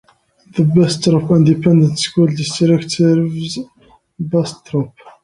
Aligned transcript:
The 0.57 0.63
Bastrop 0.63 1.29
Independent 1.29 1.99
School 1.99 2.25
District 2.25 2.89
serves 2.89 3.59
Bastrop. 4.19 4.93